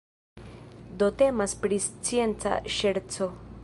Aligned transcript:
Do 1.03 1.11
temas 1.23 1.55
pri 1.67 1.81
scienca 1.87 2.59
ŝerco. 2.79 3.35